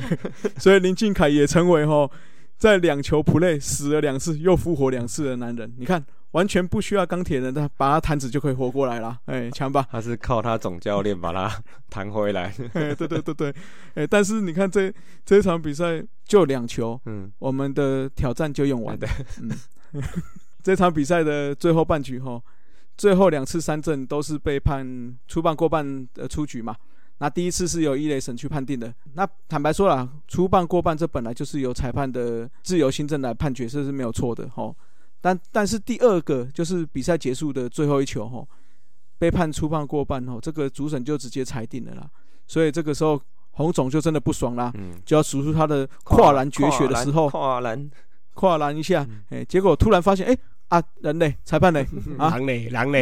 [0.58, 2.10] 所以林俊凯也成为哈，
[2.58, 5.74] 在两球 play 死了两次又复活两次的男人。
[5.78, 9.86] 你看，完全不需要钢铁人，他把他弹子就可以活过来了，哎，强吧？
[9.92, 12.54] 他是靠他总教练把他弹回来。
[12.74, 13.54] 对对对对，
[13.96, 14.94] 哎，但是你看这
[15.26, 19.06] 这场比赛就两球，嗯，我们的挑战就用完的，
[19.42, 19.50] 嗯，
[20.63, 22.41] 这场比赛的最后半局哈。
[22.97, 26.75] 最后两次三振都是被判初棒过半的出局嘛？
[27.19, 28.93] 那第一次是由一垒审去判定的。
[29.13, 34.75] 那坦白说了，初棒过半这本来就是由裁判的自由新政来判决，这是没有错的吼。
[35.21, 38.45] 但但是第二个就是比赛结束的最后一球吼，
[39.17, 42.10] 被判初棒过半吼，这个主审就直接裁定了啦。
[42.47, 43.21] 所以这个时候
[43.52, 44.73] 洪总就真的不爽啦，
[45.06, 47.93] 就要数出他的跨栏绝学的时候，跨栏跨
[48.58, 50.38] 栏一下，哎，结果突然发现哎。
[50.69, 51.28] 啊，人呢？
[51.43, 51.84] 裁判呢？
[52.19, 52.69] 狼呢？
[52.69, 52.99] 狼呢？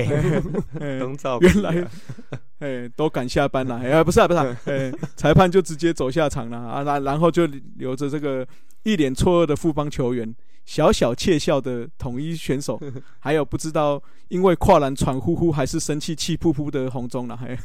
[0.80, 1.88] 原来，
[2.60, 3.78] 哎，都赶下班了。
[3.80, 4.40] 哎，不是啊，不是，
[4.72, 6.84] 哎，裁判就直接走下场了啊。
[6.84, 7.46] 然然后就
[7.76, 8.48] 留着这个
[8.84, 12.80] 一脸错愕的富邦球员，小小窃笑的统一选手，
[13.20, 17.36] 还有不知道因为跨栏喘呼呼还是生气气噗噗的红中了。
[17.36, 17.60] 嘿，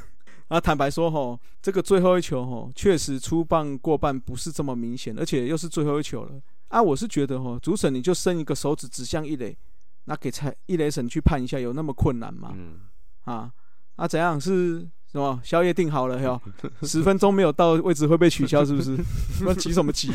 [0.49, 6.33] 啊，坦白说吼，这个最后一球吼，确实出棒过半不是这么明显，而且又是最后一球了。
[6.73, 9.55] 啊，我是觉得哈，主审你就伸一个手指指向一垒。
[10.07, 12.53] 那给蔡一雷审去判一下，有那么困难吗？
[12.57, 12.81] 嗯，
[13.25, 13.53] 啊，
[13.97, 14.81] 那怎样是
[15.11, 15.39] 什么？
[15.45, 16.41] 宵夜定好了哟，
[16.83, 18.97] 十分钟没有到位置会被取消，是不是？
[19.45, 20.11] 那急什么急？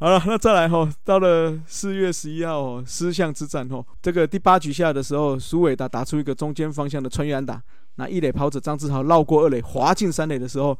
[0.00, 7.62] 好了，那再来哈，到了四月十一号哦，狮象之战哦，这个第八局下的时候，苏伟达打出一个中间方向的穿越安打，
[7.94, 10.78] 那一垒跑者张志豪绕过二垒滑进三垒的时候，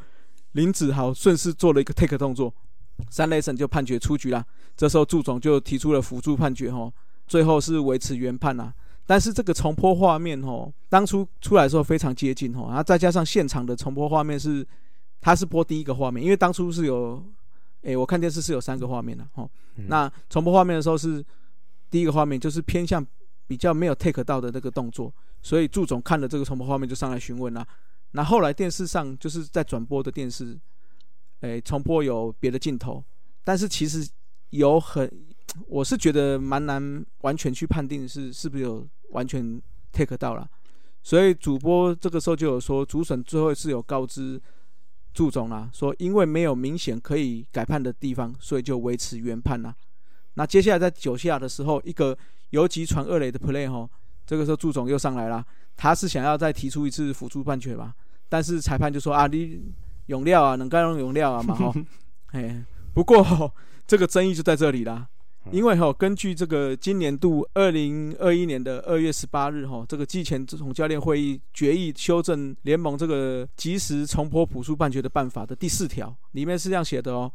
[0.52, 2.52] 林子豪顺势做了一个 take 动作，
[3.10, 4.44] 三垒审就判决出局了。
[4.76, 6.92] 这时候祝总就提出了辅助判决哈。
[7.26, 8.72] 最后是维持原判呐，
[9.06, 14.66] 但是这个重播画面哦，当初出来的时候非常接近哦，然后再加上现场的重播画面是，
[15.20, 17.22] 他是播第一个画面，因为当初是有，
[17.82, 19.46] 诶，我看电视是有三个画面的哦，
[19.88, 21.22] 那重播画面的时候是
[21.90, 23.06] 第一个画面，就是偏向
[23.46, 27.66] 比较没有 take 到的那个动作，所以祝总看了这个重播画面就上来询问了，
[28.12, 30.58] 那后来电视上就是在转播的电视，
[31.40, 33.02] 诶，重播有别的镜头，
[33.44, 34.08] 但是其实
[34.50, 35.10] 有很。
[35.66, 40.46] 我是觉得蛮难完全去判定是是不是有完全 take 到了，
[41.02, 44.40] 所以主播这个时候就有说，主审最后是有告知
[45.14, 49.74] 祝总啦，说因为没有明显可以改判的地方，所以就维持原判啦。
[50.34, 52.16] 那接下来在九下的时候，一个
[52.50, 53.88] 游击传二垒的 play 哈，
[54.26, 55.42] 这个时候祝总又上来了，
[55.78, 57.94] 他是想要再提出一次辅助判决吧，
[58.28, 59.62] 但是裁判就说啊，你
[60.08, 61.74] 用料啊，能干用用料啊嘛 吼，
[62.32, 63.50] 哎，不过
[63.86, 65.08] 这个争议就在这里啦。
[65.50, 77.32] 因为吼，根据这个今年度二零二一年的二月十八日吼，这个季前总教练会议决议修正联盟这个及时重播补数判决的办法的第四条，里面是这样写的哦：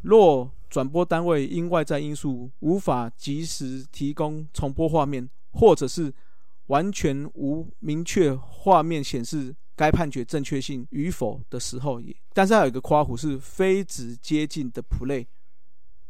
[0.00, 6.10] 若转播单位因外在因素无法及时提供重播画面，或者是
[6.68, 15.26] 完全无明确画面显示该判决正确性与否的时候，也，但是还有一个夸弧是非只接近的 play。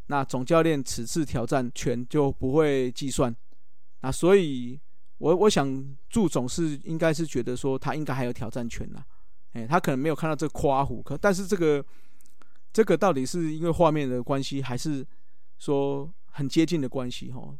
[0.06, 3.34] 那总教练此次挑战权就不会计算，
[4.02, 4.80] 那所以，
[5.18, 9.04] 我我想祝总是应该是觉得说他应该还有挑战权啦，
[9.52, 11.84] 哎，他可能没有看到这夸虎，可但是这个
[12.72, 15.04] 这个到底是因为画面的关系，还是
[15.58, 17.52] 说很接近的关系哈？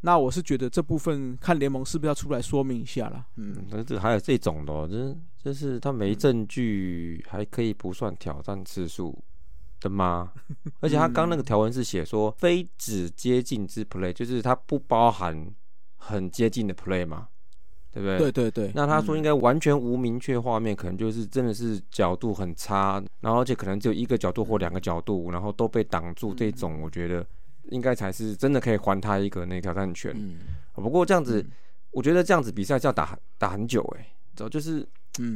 [0.00, 3.24] 那我是觉得这部分看联盟是不是要出来说明一下啦？
[3.36, 9.16] 嗯，那这还有这种的，这这是他没证据还可以不算挑战次数。
[9.78, 10.32] 的吗？
[10.80, 15.46] 而且他刚那个条文是写说非只接近之 play，就是它不包含
[15.98, 17.28] 很接近的 play 嘛，
[17.92, 18.18] 对不对？
[18.18, 18.72] 对对对。
[18.74, 27.24] 那他说应该完全无明确画面，可能就是真的是角度很差，然后而且可能只有一个角度或两个角度，然后都被挡住，这种我觉得
[27.70, 30.12] 应该才是真的可以还他一个那挑战权。
[30.16, 30.38] 嗯。
[30.74, 31.44] 不过这样子，
[31.90, 34.86] 我觉得这样子比赛是要打打很久哎，走就是，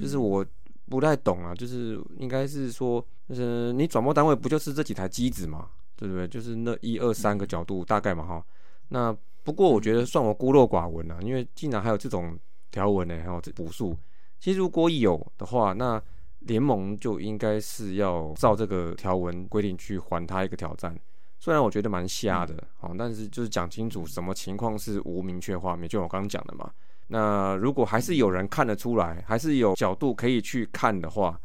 [0.01, 0.45] 就是我。
[0.90, 6.27] 不太懂啊，就是应该是说，就是你转播单位不就是这几台机子嘛，对不对？
[6.27, 8.45] 就是那一二三个角度大概嘛哈。
[8.88, 12.37] 那不过我觉得算我孤陋寡闻了、因为竟然还有这种
[12.73, 13.97] 条文呢，还有这补数。
[14.40, 16.03] 其实如果有的话，那
[16.40, 20.93] 联盟就应该是要照这个条文规定去还他一个挑战。
[21.42, 26.70] 虽然我觉得蛮瞎的，哦，但是就是讲清楚什么情况是无明确画面，就我刚刚讲的嘛。
[27.09, 31.40] 那如果还是有人看得出来，还是有角度可以去看的话，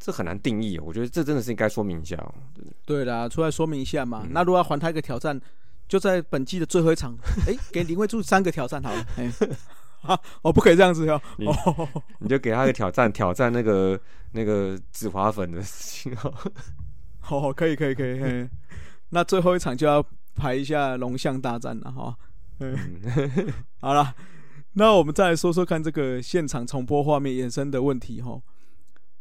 [0.00, 0.80] 这很难定义。
[0.80, 2.34] 我觉得这真的是应该说明一下哦。
[2.84, 4.22] 对啦，出来说明一下嘛。
[4.24, 5.40] 嗯那如果要还他一个挑战，
[5.86, 7.16] 就在本季的最后一场，
[7.46, 9.06] 哎、给林慧柱三个挑战好了。
[9.16, 9.32] 哎、
[10.02, 11.22] 啊，哦，不可以这样子哦。
[11.38, 11.88] 你哦，
[12.18, 13.98] 你就给他一个挑战，挑战那个
[14.32, 16.34] 那个紫华粉的事 情哦。
[17.20, 18.48] 好，可以，可以，可以。
[19.10, 22.16] 嘿那最后一场就要排一下龙象大战了哈。
[22.60, 22.76] 嗯，
[23.80, 24.14] 好了，
[24.74, 28.40] 那我们再来说说看这个现场重播画面衍生的问题哈。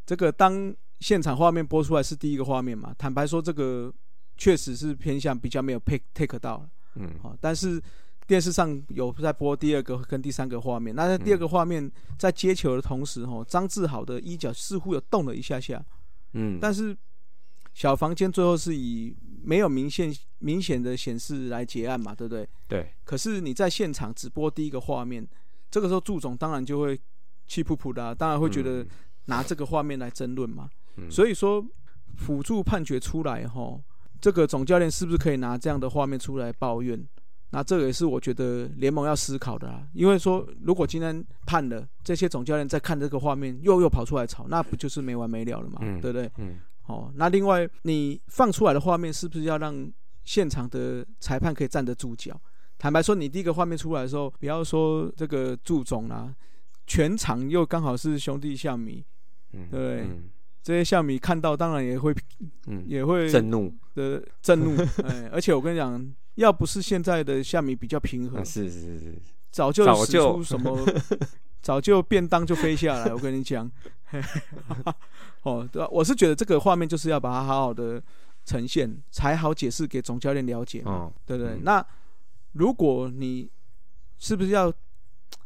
[0.05, 2.93] 这个当现场画面播出来是第一个画面嘛？
[2.97, 3.93] 坦白说，这个
[4.37, 6.67] 确实是偏向比较没有 take take 到。
[6.95, 7.81] 嗯好，但是
[8.27, 10.93] 电视上有在播第二个跟第三个画面。
[10.95, 15.83] 那在第二个画面在接球的同时，哈，张志豪的衣角似乎有动了一下下，
[16.33, 16.95] 嗯，但是
[17.73, 22.47] 小房间最后是以没有明显明显的显示来结案嘛，对不对？
[22.67, 25.25] 对，可是你在现场直播第一个画面，
[25.71, 26.99] 这个时候祝总当然就会
[27.47, 28.85] 气噗噗的啊、当然会觉得
[29.25, 30.69] 拿这个画面来争论嘛。
[30.97, 31.65] 嗯所以说
[32.17, 33.81] 辅助判决出来后，
[34.19, 37.01] 这个总教练是不是可以拿这样的画面出来抱怨？
[37.51, 46.29] 那这个也是我觉得联盟要思考的啦，因为说如果今天判了，这些总教练在看这个画面，又又跑出来吵，那不就是没完没了了嘛，嗯对不对？
[46.37, 49.89] 嗯哦，那另外你放出来的画面是不是要让
[50.23, 52.39] 现场的裁判可以站得住脚？
[52.77, 56.33] 坦白说，你第一个画面出来的时候，不要说这个祝总啦，
[56.87, 59.05] 全场又刚好是兄弟象迷，
[59.53, 60.29] 嗯，对嗯
[60.61, 62.13] 这些象迷看到当然也会
[62.67, 69.15] 嗯，也会震怒，的震怒，哎，而且我跟你讲，要不是现在的象迷比较平和啊，是是是是，
[69.51, 70.85] 早就使早就出什么，
[71.61, 73.13] 早就便当就飞下来。
[73.13, 73.69] 我跟你讲，
[75.43, 78.01] 哦，对吧、我是觉得这个画面就是要把它好好的
[78.45, 81.53] 呈现，才好解释给总教练了解嘛，哦，对不对？
[81.53, 81.85] 嗯那
[82.53, 83.49] 如果你
[84.17, 84.73] 是不是要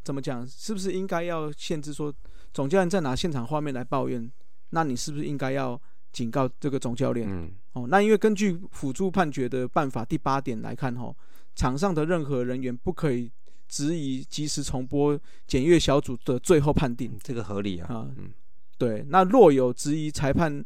[0.04, 0.45] 怎么讲？
[0.47, 2.13] 是不是应该要限制说
[2.54, 4.32] 总教练在拿现场画面来抱怨？
[4.69, 5.80] 那你是不是应该要
[6.12, 7.28] 警告这个总教练？
[7.30, 11.13] 嗯哦，那因为根据辅助判决的办法第八点来看，哈，
[11.56, 13.32] 场上的任何人员不可以
[13.74, 18.08] 质疑及时重播检阅小组的最后判定嗯这个合理啊，啊。
[18.16, 18.30] 嗯
[18.78, 20.64] 对，那若有质疑裁判，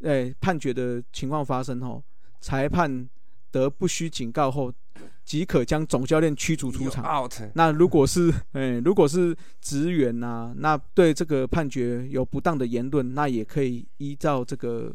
[0.00, 2.02] 诶、判决的情况发生后，
[2.40, 3.08] 裁判
[3.52, 4.72] 得不需警告后，
[5.24, 7.04] 即可将总教练驱逐出场。
[7.04, 14.92] out，那如果是诶、如果是职员呐、那对这个判决有不当的言论，那也可以依照这个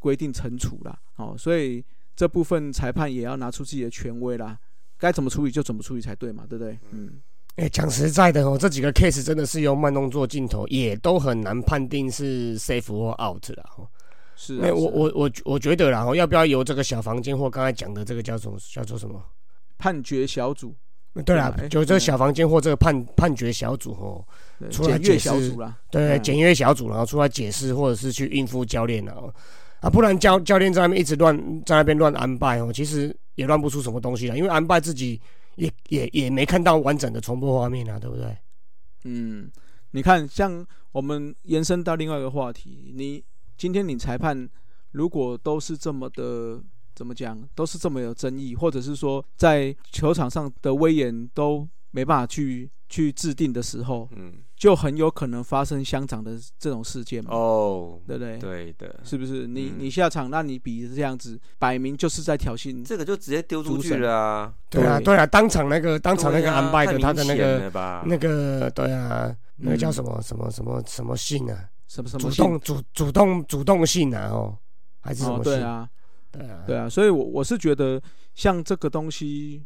[0.00, 0.98] 规定惩处啦。
[1.16, 1.84] 哦，所以
[2.16, 4.58] 这部分裁判也要拿出自己的权威啦，
[5.04, 6.78] 该怎么处理就怎么处理才对嘛，对不对？
[6.92, 7.20] 嗯，
[7.56, 13.64] 哎，讲实在的哦，这几个 case 真的是用慢动作镜头，也都很难判定是 safe 或 out 啦。
[13.76, 13.86] 哦
[14.34, 14.60] 是、啊。
[14.62, 19.22] 那我我我我觉得啦，哦，要不要由这个小房间或刚才讲的这个叫什么叫做什么？
[19.76, 20.74] 判决小组，
[21.26, 24.24] 对啦，就这个小房间或这个判判决小组哦，
[24.70, 29.14] 出来阅解释小组啦，对，嗯检阅小组，然后出来解释，或者是去应付教练啊，
[29.84, 35.20] 啊，不然教教练在那边一直乱在那边乱安排哦，其实也乱不出什么东西来，因为安排自己
[35.56, 38.34] 也也也没看到完整的重播画面啊，对不对？
[39.04, 39.50] 嗯，
[39.90, 43.22] 你看，像我们延伸到另外一个话题，你
[43.58, 44.48] 今天你裁判
[44.92, 46.62] 如果都是这么的
[46.94, 54.32] 怎么讲，都是这么有争议，或者是说在球场上的威严都没办法去去制定的时候，嗯，
[54.64, 58.38] 就很有可能发生乡长的这种事件嘛，哦，对不对？
[58.38, 59.46] 对的，是不是？
[59.46, 59.74] 你嗯。
[59.80, 62.82] 你下场，那你比这样子，摆明就是在挑衅。
[62.82, 65.04] 这个就直接丢出去了啊，对啊，对。
[65.04, 67.70] 对啊，当场那个当场那个安排的他的那个
[68.06, 69.92] 那个对啊，那个叫嗯。
[69.92, 74.56] 什么什么什么什么性啊，什么什么主动主主动主动性啊哦，
[75.02, 75.52] 还是什哦，么性？
[75.52, 75.88] 对啊，
[76.32, 78.00] 对啊，对啊，所以我，我是觉得
[78.34, 79.62] 像这个东西，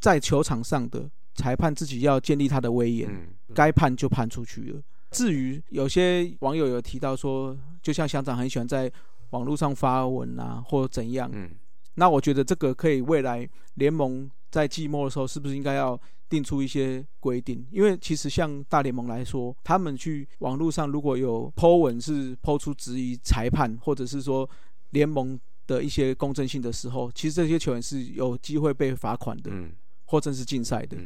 [0.00, 4.82] 在球场上的裁判自己要建立他的威严，嗯，该判就判出去了。
[5.10, 8.90] 至于有些网友有提到说，就像乡长很喜欢在
[9.30, 11.50] 网络上发文啊，或怎样，嗯
[11.94, 17.66] 那我觉得这个可以未来联盟在季末的时候，是不是应该要定出一些规定？
[17.70, 24.48] 因为其实像大联盟来说，他们去网络上如果有 Po 文是 Po 出质疑裁判，或者是说
[24.90, 29.72] 联盟的一些公正性的时候，其实这些球员是有机会被罚款的，嗯
[30.06, 30.96] 或者是禁赛的。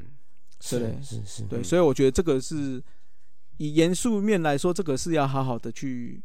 [0.61, 2.83] 是是是，对，嗯所以我觉得这个是
[3.59, 6.23] 以严肃面来说，这个是要好好的去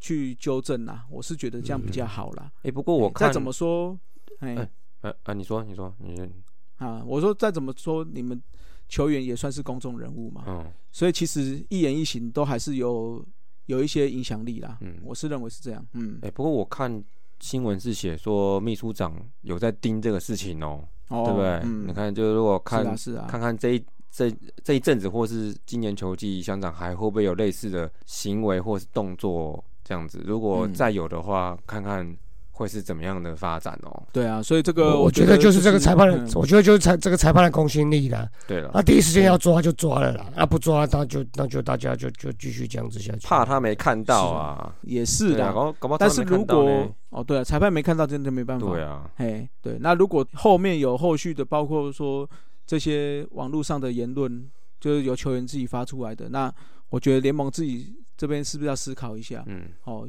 [0.00, 1.04] 去纠正啦。
[1.10, 2.50] 我是觉得这样比较好啦。
[2.62, 3.98] 哎，不过我再看怎么说，
[4.40, 4.70] 哎、哎
[5.02, 6.20] 呃啊，你说你说你
[6.76, 7.02] 啊。
[7.04, 8.40] 我说再怎么说，你们
[8.88, 13.24] 球员也算是公众人物嘛，嗯所以其实一言一行都还是有
[13.66, 14.78] 有一些影响力啦。
[14.80, 15.84] 嗯我是认为是这样。
[15.92, 17.02] 嗯哎、，不过我看
[17.40, 21.48] 新闻是写说秘书长有在盯这个事情哦，哦，对不对？
[21.64, 22.84] 嗯，你看，就如果看
[23.28, 24.32] 看看这一这
[24.62, 30.22] 这一阵子，或是今年球季，香港还会不会有类似的行为或是动作这样子？
[30.24, 32.16] 如果嗯再有的话，看看
[32.54, 34.02] 会是怎么样的发展哦。
[34.12, 38.26] 对啊，所以这个我觉觉得就是这个裁判的嗯，我觉得就是裁这个裁判的公信力啦。
[38.46, 43.26] 对了，那第一时间要抓就抓了啦，那不抓那就那就大家就就继续这样子下去。
[43.26, 45.74] 怕他没看到啊，也是的。
[45.98, 48.66] 但是如果哦，对啊，裁判没看到，真的没办法。
[48.66, 52.28] 对啊，嘿，对，那如果后面有后续的，包括说
[52.66, 54.48] 这些网络上的言论，
[54.80, 56.52] 就是由球员自己发出来的，那
[56.90, 59.42] 我觉得联盟自己这边是不是要思考一下？
[59.46, 60.08] 嗯哦，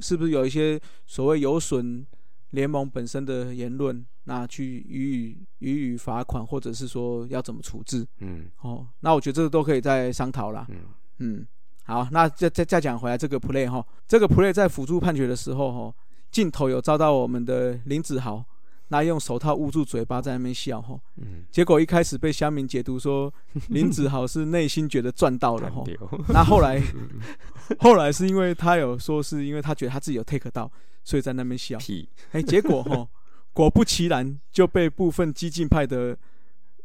[0.00, 2.06] 是不是有一些所谓有损
[2.50, 8.06] 联盟本身的言论，那去予以予以罚款，或者是说要怎么处置？
[8.18, 10.66] 嗯哦，那我觉得这个都可以再商讨啦。
[10.68, 10.76] 嗯
[11.18, 11.46] 嗯，
[11.84, 15.94] 好，那再再再讲回来这个 play 哈，这个 play 在辅助判决的时候哈，
[16.30, 18.44] 镜头有照到我们的林子豪，
[18.88, 23.32] 那用手套捂住嘴巴在那边笑哈，嗯，结果一开始被乡民解读说
[23.70, 25.82] 林子豪是内心觉得赚到了哈，
[26.28, 26.80] 那后来
[27.80, 30.70] 后来是因为他有说是因为他觉得他自己有 take 到，
[31.02, 33.08] 所以在那边笑，屁，哎，结果哈，
[33.52, 36.16] 果不其然就被部分激进派的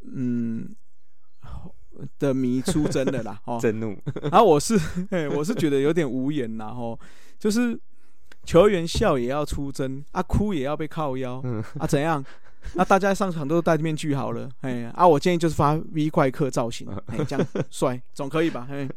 [0.03, 0.75] 嗯
[2.17, 3.95] 的迷出征了啦，哦，震怒，
[4.31, 4.75] 然后我是，
[5.11, 6.99] 哎，我是觉得有点无言啦，吼，
[7.37, 7.79] 就是
[8.43, 12.23] 球员笑也要出征，啊，哭也要被靠腰，嗯啊，怎样？
[12.75, 18.67] 那 大家上场都戴面具好了，哎，啊，我建议就是发 V 怪客造型，哎，这样 帅，总可以吧？
[18.69, 18.87] 哎，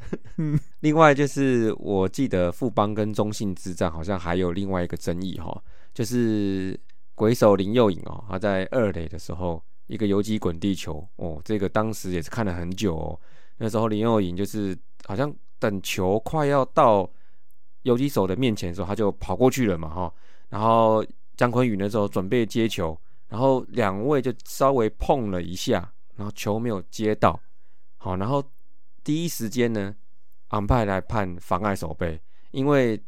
[0.81, 5.59] 另外就是我记得富邦跟中信之战好像还有另外一个争议哈，
[5.95, 6.79] 就是
[7.15, 13.19] 鬼手林佑颖哦，他在二垒的时候一个游击滚地球哦，这个当时也是看了很久哦。
[13.57, 14.77] 那时候林佑颖就是
[15.07, 17.09] 好像等球快要到
[17.85, 20.13] 游击手的面前的时候，他就跑过去了嘛哈。
[20.51, 21.03] 然后
[21.37, 22.97] 姜坤宇那时候准备接球，
[23.29, 27.41] 然后两位就稍微碰了一下，然后球没有接到，
[27.97, 28.43] 好，然后
[29.03, 29.95] 第一时间呢，
[30.49, 32.21] 安排来判妨碍守备，
[32.53, 33.01] 因为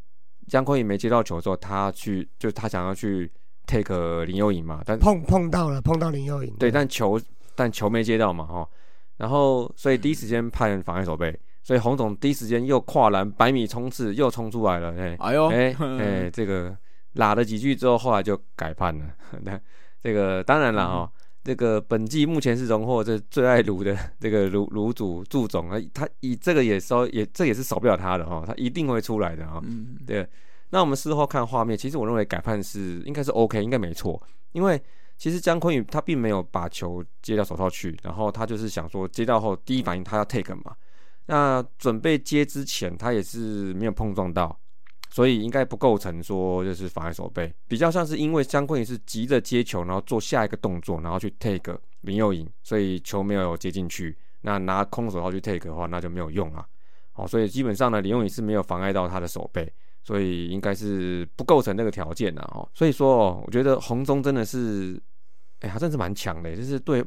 [0.49, 3.31] 姜坤宇没接到球之后，他去就他想要去
[3.66, 6.55] take 林佑颖嘛，但碰碰到了，碰到林佑颖。
[6.59, 7.20] 对，但球
[7.55, 8.68] 但球没接到嘛，哈，
[9.16, 16.77] 然后所以第一时间判妨碍守备，所以洪总第一时间又跨栏百米冲刺又冲出来了，哎哎呦，哎 哎，这个
[17.14, 19.05] 拉了几句之后，后来就改判了。
[19.43, 19.61] 那
[20.01, 21.11] 这个当然了哦，
[21.43, 29.61] 这个本季目前是荣获这最爱卢的 这个卢卢主祝总啊，他以这个也稍也这也是少不了他的哈，他一定会出来的哈。
[29.64, 30.25] 嗯，对，
[30.71, 34.81] 那我们事后看画面，其实我认为改判是应该是 OK，应该没错，因为
[35.17, 40.77] 其实姜昆宇他并没有把球接到手套去，然后他就是想说接到后第一反应他要 take 嘛，
[41.27, 44.59] 那准备接之前他也是没有碰撞到，
[45.11, 56.66] 所以应该不构成说就是妨碍手背，比较像是因为姜昆宇是急着接球，然后做下一个动作，然后去 take 林佑颖，所以球没有接进去，那拿空手套去 take 的话，那就没有用啊。
[57.14, 59.72] 哦，所以基本上呢，林佑颖是没有妨碍到他的手背。
[60.05, 62.68] 所以应该是不构成那个条件的哦。
[62.72, 65.03] 所以说、哦，我觉得红中真的是，
[65.59, 67.05] 哎、他真是蛮强的，就是对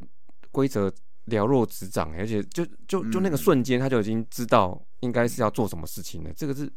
[0.52, 0.92] 规则
[1.30, 6.32] 了若指掌，而且就就就那个嗯瞬间他就已经知道应该是要做什么事情了。
[6.36, 6.70] 这个是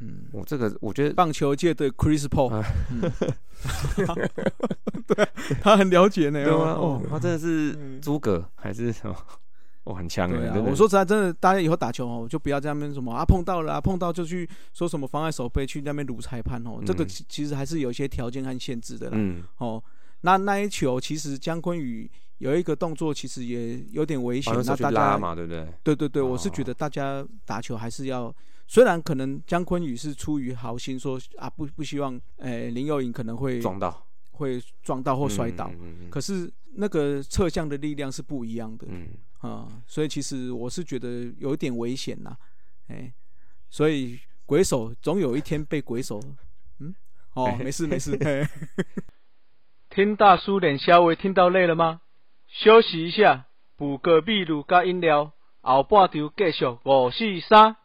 [0.00, 3.00] 嗯，我这个我觉得棒球界的 Chris Paul，啊嗯
[5.06, 5.28] 对，
[5.60, 6.44] 他很了解呢。
[6.44, 6.72] 对吗？
[6.72, 9.16] 哦哦，，他真的是嗯诸葛还是什么？
[9.84, 19.12] 哦，很强对啊，的真的我说实在，真的，大家以后打球哦，就不要在那边什么啊碰到了啊，碰到就去说什么妨碍手背，去那边撸裁判哦，这个嗯其其实还是有一些条件和限制的啦。
[19.16, 19.82] 嗯哦，
[20.20, 22.08] 那那一球其实姜昆宇
[22.38, 25.66] 有一个动作，其实也有点危险那大家嘛，对不对？
[25.82, 28.34] 对对对，我是觉哦得大家打球还是要，
[28.66, 38.86] 虽然可能姜昆宇是出于好心说啊不不希望，诶、林佑颖可能会撞到会撞到或摔倒，嗯嗯可是那个侧向的力量是不一样的。
[38.88, 39.08] 嗯，
[39.40, 42.36] 啊、所以其实我是觉得有一点危险呐，
[42.88, 43.12] 哎，
[43.68, 46.20] 所以鬼手总有一天被鬼手，
[46.78, 46.94] 嗯，
[47.34, 48.46] 哦，没事没事， 嘿
[49.90, 52.00] 听大叔脸稍微听到累了吗？
[52.58, 53.44] 休息一下，
[53.76, 55.30] 补个秘鲁加饮料，
[55.62, 57.76] 后半场继续五四三。